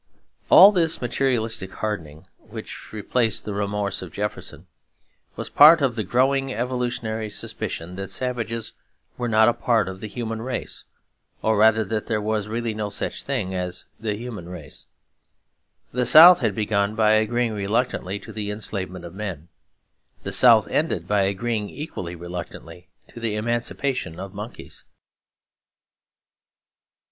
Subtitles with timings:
[0.49, 4.65] All this materialistic hardening, which replaced the remorse of Jefferson,
[5.35, 8.73] was part of the growing evolutionary suspicion that savages
[9.15, 10.85] were not a part of the human race,
[11.43, 14.87] or rather that there was really no such thing as the human race.
[15.91, 19.49] The South had begun by agreeing reluctantly to the enslavement of men.
[20.23, 24.83] The South ended by agreeing equally reluctantly to the emancipation of monkeys.